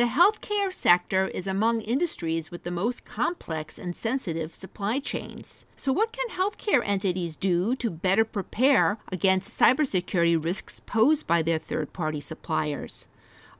[0.00, 5.66] The healthcare sector is among industries with the most complex and sensitive supply chains.
[5.76, 11.58] So, what can healthcare entities do to better prepare against cybersecurity risks posed by their
[11.58, 13.08] third party suppliers?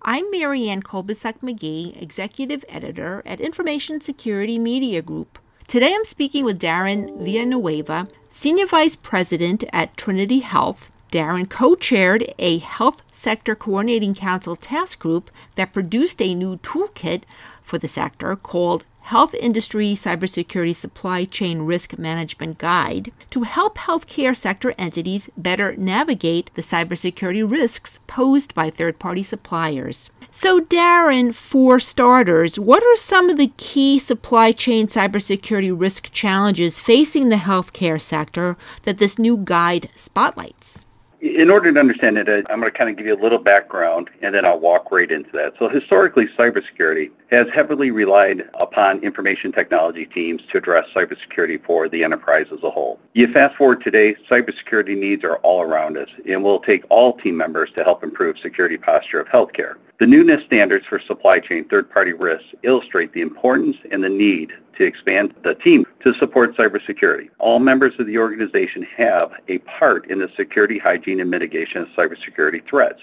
[0.00, 5.38] I'm Marianne Kolbasuk McGee, Executive Editor at Information Security Media Group.
[5.68, 12.32] Today I'm speaking with Darren Villanueva, Senior Vice President at Trinity Health, Darren co chaired
[12.38, 17.22] a Health Sector Coordinating Council task group that produced a new toolkit
[17.64, 24.36] for the sector called Health Industry Cybersecurity Supply Chain Risk Management Guide to help healthcare
[24.36, 30.10] sector entities better navigate the cybersecurity risks posed by third party suppliers.
[30.30, 36.78] So, Darren, for starters, what are some of the key supply chain cybersecurity risk challenges
[36.78, 40.84] facing the healthcare sector that this new guide spotlights?
[41.20, 44.08] In order to understand it, I'm going to kind of give you a little background
[44.22, 45.52] and then I'll walk right into that.
[45.58, 52.02] So historically, cybersecurity has heavily relied upon information technology teams to address cybersecurity for the
[52.02, 52.98] enterprise as a whole.
[53.12, 57.36] You fast forward today, cybersecurity needs are all around us and will take all team
[57.36, 59.76] members to help improve security posture of healthcare.
[60.00, 64.54] The new NIST standards for supply chain third-party risks illustrate the importance and the need
[64.76, 67.28] to expand the team to support cybersecurity.
[67.38, 71.88] All members of the organization have a part in the security, hygiene, and mitigation of
[71.88, 73.02] cybersecurity threats.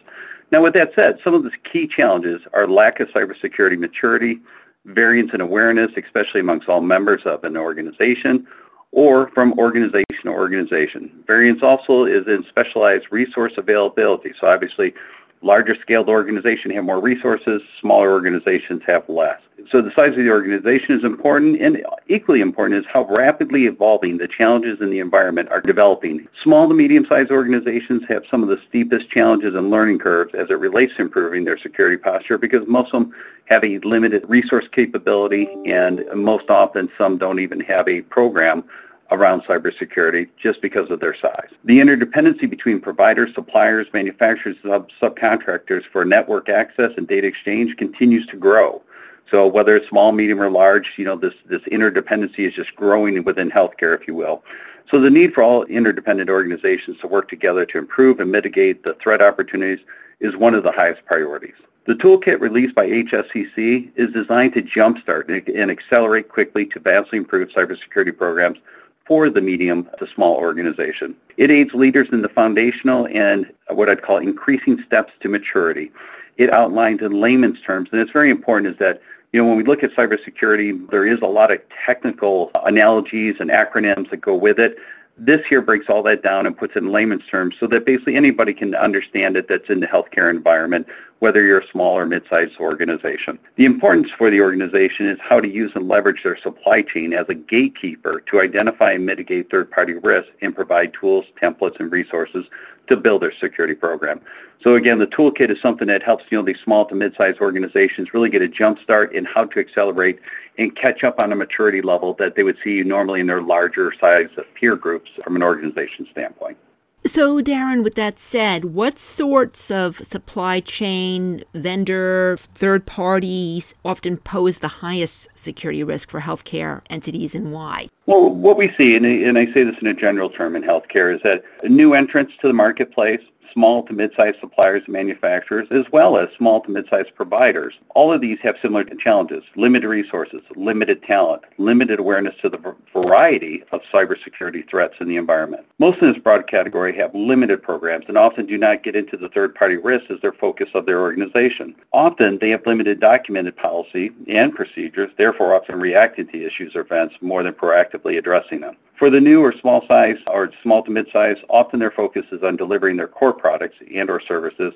[0.52, 4.40] Now, with that said, some of the key challenges are lack of cybersecurity maturity,
[4.86, 8.48] variance in awareness, especially amongst all members of an organization,
[8.92, 11.24] or from organization to organization.
[11.28, 14.34] Variance also is in specialized resource availability.
[14.40, 14.96] So obviously,
[15.42, 19.40] larger scaled organizations have more resources, smaller organizations have less.
[19.70, 24.18] So the size of the organization is important, and equally important is how rapidly evolving
[24.18, 26.28] the challenges in the environment are developing.
[26.42, 30.60] Small to medium-sized organizations have some of the steepest challenges and learning curves as it
[30.60, 35.50] relates to improving their security posture because most of them have a limited resource capability,
[35.66, 38.64] and most often some don't even have a program
[39.12, 41.50] around cybersecurity just because of their size.
[41.64, 48.26] The interdependency between providers, suppliers, manufacturers, sub- subcontractors for network access and data exchange continues
[48.28, 48.82] to grow.
[49.30, 53.24] So whether it's small, medium, or large, you know, this, this interdependency is just growing
[53.24, 54.44] within healthcare, if you will.
[54.90, 58.94] So the need for all interdependent organizations to work together to improve and mitigate the
[58.96, 59.86] threat opportunities
[60.22, 61.56] is one of the highest priorities.
[61.86, 67.50] The toolkit released by HSCC is designed to jumpstart and accelerate quickly to vastly improve
[67.50, 68.60] cybersecurity programs
[69.08, 71.16] for the medium to small organization.
[71.38, 75.92] It aids leaders in the foundational and what I'd call increasing steps to maturity.
[76.38, 79.02] It outlines in layman's terms, and it's very important, is that
[79.34, 83.50] you know, when we look at cybersecurity, there is a lot of technical analogies and
[83.50, 84.78] acronyms that go with it.
[85.20, 88.16] This here breaks all that down and puts it in layman's terms so that basically
[88.16, 90.88] anybody can understand it that's in the healthcare environment,
[91.20, 93.40] whether you're a small or mid-sized organization.
[93.56, 97.26] The importance for the organization is how to use and leverage their supply chain as
[97.30, 102.46] a gatekeeper to identify and mitigate third-party risks and provide tools, templates, and resources
[102.88, 104.22] to build their security program.
[104.64, 108.14] So again, the toolkit is something that helps you know these small to mid-sized organizations
[108.14, 110.20] really get a jump start in how to accelerate
[110.58, 113.94] and catch up on a maturity level that they would see normally in their larger
[114.00, 116.58] size of peer groups from an organization standpoint.
[117.06, 124.60] So, Darren, with that said, what sorts of supply chain vendors, third parties often pose
[124.60, 127.88] the highest security risk for healthcare entities and why?
[128.08, 131.22] Well, what we see, and I say this in a general term in healthcare, is
[131.24, 133.22] that new entrants to the marketplace
[133.58, 137.74] small to mid-sized suppliers and manufacturers, as well as small to mid-sized providers.
[137.96, 143.64] All of these have similar challenges, limited resources, limited talent, limited awareness to the variety
[143.72, 145.66] of cybersecurity threats in the environment.
[145.80, 149.30] Most in this broad category have limited programs and often do not get into the
[149.30, 151.74] third-party risks as their focus of their organization.
[151.94, 157.16] Often they have limited documented policy and procedures, therefore often reacting to issues or events
[157.22, 158.78] more than proactively addressing them.
[158.98, 162.56] For the new or small size or small to mid-size, often their focus is on
[162.56, 164.74] delivering their core products and or services.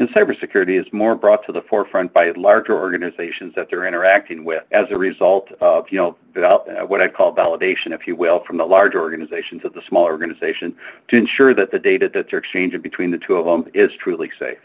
[0.00, 4.64] And cybersecurity is more brought to the forefront by larger organizations that they're interacting with
[4.72, 6.16] as a result of, you know,
[6.86, 10.74] what I'd call validation, if you will, from the large organization to the smaller organization
[11.06, 14.32] to ensure that the data that they're exchanging between the two of them is truly
[14.36, 14.58] safe.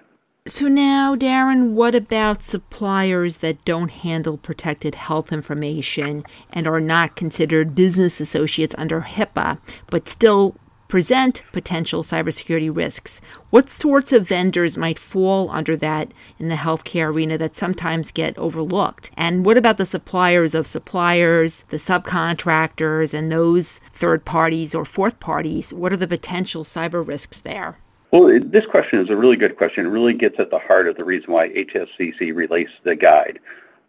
[0.48, 7.16] So now, Darren, what about suppliers that don't handle protected health information and are not
[7.16, 9.58] considered business associates under HIPAA,
[9.90, 10.56] but still
[10.88, 13.22] present potential cybersecurity risks?
[13.50, 18.38] What sorts of vendors might fall under that in the healthcare arena that sometimes get
[18.38, 19.10] overlooked?
[19.18, 25.20] And what about the suppliers of suppliers, the subcontractors, and those third parties or fourth
[25.20, 25.74] parties?
[25.74, 27.80] What are the potential cyber risks there?
[28.16, 29.86] Well, this question is a really good question.
[29.86, 33.40] It really gets at the heart of the reason why HSCC released the guide.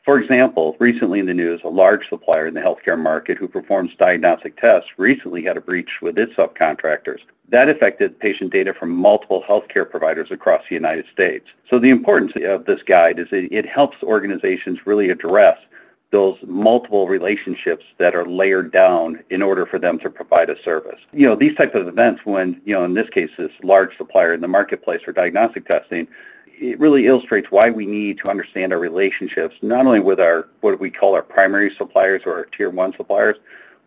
[0.03, 3.95] For example, recently in the news, a large supplier in the healthcare market who performs
[3.95, 7.21] diagnostic tests recently had a breach with its subcontractors.
[7.51, 11.47] That affected patient data from multiple healthcare providers across the United States.
[11.71, 15.61] So the importance of this guide is it, it helps organizations really address
[16.11, 21.01] those multiple relationships that are layered down in order for them to provide a service.
[21.13, 24.33] You know, these types of events when, you know, in this case, this large supplier
[24.33, 26.07] in the marketplace for diagnostic testing,
[26.59, 30.79] it really illustrates why we need to understand our relationships, not only with our, what
[30.81, 33.37] we call our primary suppliers or our tier one suppliers,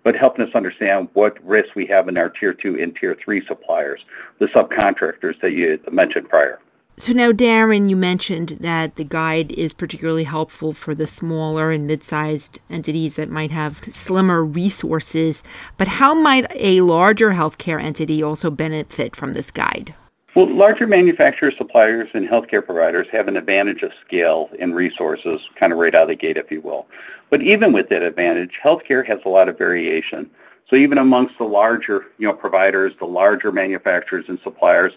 [0.04, 3.45] but helping us understand what risks we have in our tier two and tier three
[3.45, 4.06] suppliers,
[4.39, 6.60] the subcontractors that you mentioned prior.
[7.01, 11.88] So now, Darren, you mentioned that the guide is particularly helpful for the smaller and
[11.88, 15.42] mid-sized entities that might have slimmer resources.
[15.78, 19.96] But how might a larger healthcare entity also benefit from this guide?
[20.36, 25.72] Well, larger manufacturers, suppliers, and healthcare providers have an advantage of scale and resources kind
[25.72, 26.86] of right out of the gate, if you will.
[27.30, 30.30] But even with that advantage, healthcare has a lot of variation.
[30.69, 34.94] So even amongst the larger, you know, providers, the larger manufacturers and suppliers,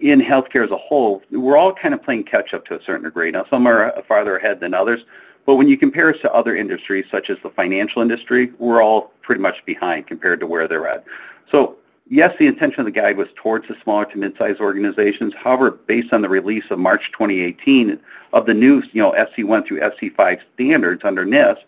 [0.00, 3.04] in healthcare as a whole, we're all kind of playing catch up to a certain
[3.04, 3.30] degree.
[3.30, 5.04] Now, some are farther ahead than others,
[5.46, 9.12] but when you compare us to other industries, such as the financial industry, we're all
[9.22, 11.04] pretty much behind compared to where they're at.
[11.50, 11.76] So
[12.08, 15.34] yes, the intention of the guide was towards the smaller to mid-sized organizations.
[15.34, 17.98] However, based on the release of March 2018
[18.32, 21.58] of the new, you know, SC1 through SC5 standards under NIST,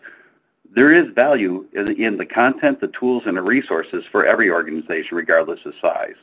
[0.75, 5.65] there is value in the content, the tools, and the resources for every organization, regardless
[5.65, 6.15] of size.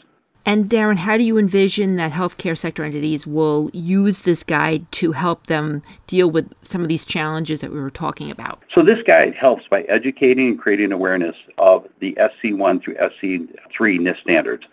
[0.44, 5.12] And Darren, how do you envision that healthcare sector entities will use this guide to
[5.12, 8.60] help them deal with some of these challenges that we were talking about?
[8.68, 14.18] So this guide helps by educating and creating awareness of the SC1 through SC3 NIST
[14.18, 14.66] standards.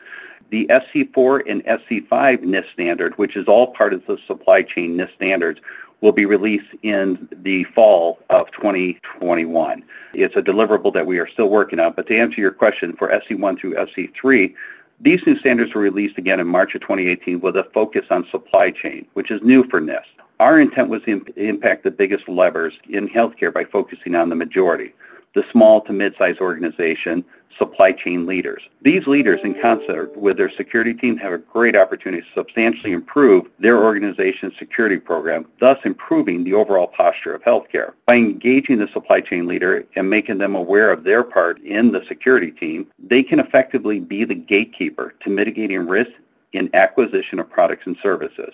[0.49, 5.13] The SC4 and SC5 NIST standard, which is all part of the supply chain NIST
[5.13, 5.61] standards,
[6.01, 9.83] will be released in the fall of 2021.
[10.13, 13.09] It's a deliverable that we are still working on, but to answer your question, for
[13.09, 14.55] SC1 through SC3,
[15.01, 18.71] these new standards were released again in March of 2018 with a focus on supply
[18.71, 20.03] chain, which is new for NIST.
[20.39, 24.93] Our intent was to impact the biggest levers in healthcare by focusing on the majority,
[25.33, 27.23] the small to mid-sized organization,
[27.57, 28.69] supply chain leaders.
[28.81, 33.49] These leaders, in concert with their security team, have a great opportunity to substantially improve
[33.59, 37.93] their organization's security program, thus improving the overall posture of healthcare.
[38.05, 42.05] By engaging the supply chain leader and making them aware of their part in the
[42.07, 46.11] security team, they can effectively be the gatekeeper to mitigating risk
[46.53, 48.53] in acquisition of products and services.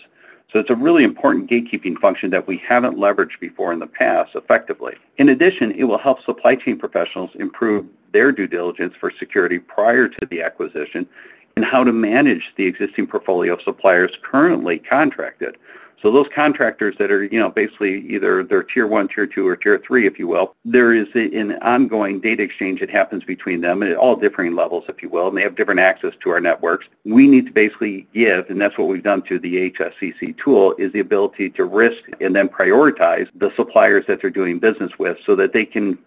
[0.51, 4.35] So it's a really important gatekeeping function that we haven't leveraged before in the past
[4.35, 4.95] effectively.
[5.17, 10.07] In addition, it will help supply chain professionals improve their due diligence for security prior
[10.07, 11.07] to the acquisition
[11.55, 15.57] and how to manage the existing portfolio of suppliers currently contracted.
[16.05, 19.55] So those contractors that are, you know, basically either they're tier one, tier two, or
[19.55, 23.81] tier three, if you will, there is an ongoing data exchange that happens between them
[23.81, 26.85] at all differing levels, if you will, and they have different access to our networks.
[27.05, 30.91] We need to basically give, and that's what we've done through the HSCC tool, is
[30.91, 35.35] the ability to risk and then prioritize the suppliers that they're doing business with so
[35.37, 35.97] that they can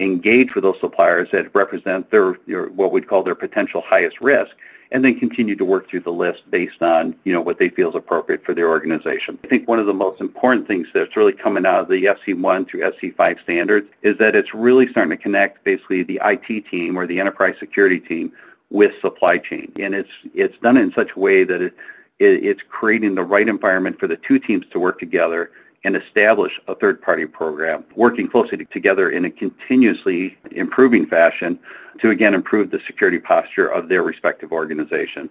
[0.00, 4.54] engage with those suppliers that represent their, their what we'd call their potential highest risk
[4.92, 7.88] and then continue to work through the list based on, you know, what they feel
[7.90, 9.38] is appropriate for their organization.
[9.44, 12.68] I think one of the most important things that's really coming out of the SC1
[12.68, 17.06] through SC5 standards is that it's really starting to connect basically the IT team or
[17.06, 18.32] the enterprise security team
[18.70, 19.72] with supply chain.
[19.78, 21.74] And it's, it's done in such a way that it,
[22.18, 25.50] it, it's creating the right environment for the two teams to work together
[25.86, 31.56] and establish a third-party program, working closely together in a continuously improving fashion
[32.00, 35.30] to, again, improve the security posture of their respective organization.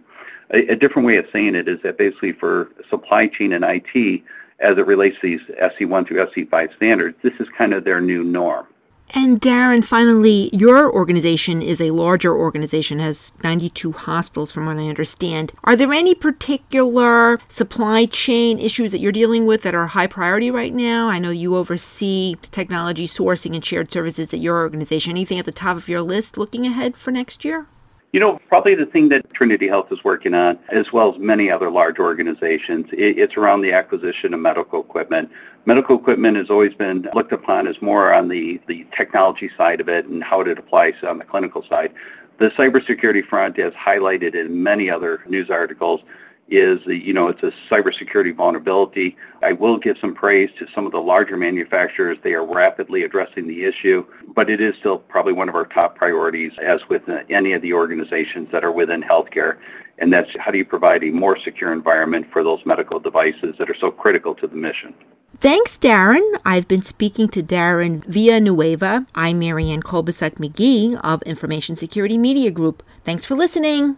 [0.52, 4.24] A, a different way of saying it is that basically for supply chain and IT,
[4.60, 8.24] as it relates to these SC1 through SC5 standards, this is kind of their new
[8.24, 8.66] norm.
[9.14, 14.88] And Darren, finally, your organization is a larger organization, has 92 hospitals from what I
[14.88, 15.54] understand.
[15.64, 20.50] Are there any particular supply chain issues that you're dealing with that are high priority
[20.50, 21.08] right now?
[21.08, 25.12] I know you oversee technology sourcing and shared services at your organization.
[25.12, 27.68] Anything at the top of your list looking ahead for next year?
[28.16, 31.52] You know, probably the thing that Trinity Health is working on, as well as many
[31.52, 35.30] other large organizations, it's around the acquisition of medical equipment.
[35.66, 39.90] Medical equipment has always been looked upon as more on the, the technology side of
[39.90, 41.92] it and how it applies on the clinical side.
[42.38, 46.00] The cybersecurity front, as highlighted in many other news articles,
[46.48, 49.18] is you know it's a cybersecurity vulnerability.
[49.42, 52.18] I will give some praise to some of the larger manufacturers.
[52.22, 55.96] They are rapidly addressing the issue, but it is still probably one of our top
[55.96, 59.58] priorities as with any of the organizations that are within healthcare.
[59.98, 63.70] And that's how do you provide a more secure environment for those medical devices that
[63.70, 64.94] are so critical to the mission.
[65.38, 66.24] Thanks, Darren.
[66.46, 69.06] I've been speaking to Darren Villanueva.
[69.16, 72.84] I'm Marianne Kolbasuk-McGee of Information Security Media Group.
[73.04, 73.98] Thanks for listening.